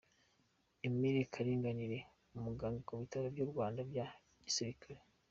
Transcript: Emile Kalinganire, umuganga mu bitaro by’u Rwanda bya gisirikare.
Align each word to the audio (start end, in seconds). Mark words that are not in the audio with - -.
Emile 0.87 1.21
Kalinganire, 1.33 1.99
umuganga 2.37 2.87
mu 2.91 2.99
bitaro 3.03 3.25
by’u 3.33 3.49
Rwanda 3.51 3.81
bya 3.89 4.05
gisirikare. 4.45 5.01